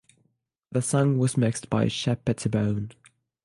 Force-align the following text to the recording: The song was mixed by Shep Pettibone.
The 0.71 0.81
song 0.81 1.19
was 1.19 1.37
mixed 1.37 1.69
by 1.69 1.87
Shep 1.87 2.25
Pettibone. 2.25 2.93